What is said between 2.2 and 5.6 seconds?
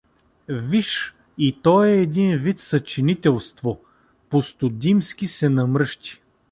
вид съчинителство… Пустодимски се